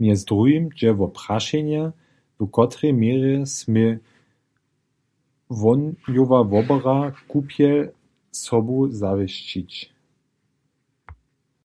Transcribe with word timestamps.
Mjez 0.00 0.20
druhim 0.28 0.64
dźe 0.78 0.90
wo 0.98 1.06
prašenje, 1.18 1.82
w 2.36 2.40
kotrej 2.56 2.92
měrje 3.00 3.38
smě 3.56 3.86
wohnjowa 5.60 6.40
wobora 6.52 6.98
kupjel 7.30 7.78
sobu 8.44 8.78
zawěsćić. 9.00 9.70